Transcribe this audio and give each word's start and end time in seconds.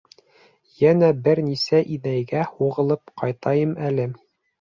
Йәнә 0.77 1.09
бер 1.27 1.41
нисә 1.49 1.81
инәйгә 1.97 2.45
һуғылып 2.55 3.13
ҡайтайым 3.23 3.77
әле. 3.91 4.09